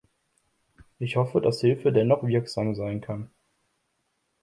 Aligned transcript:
Ich 0.97 1.15
hoffe, 1.15 1.41
dass 1.41 1.61
Hilfe 1.61 1.91
dennoch 1.93 2.23
wirksam 2.23 2.73
sein 2.73 3.01
kann. 3.01 3.29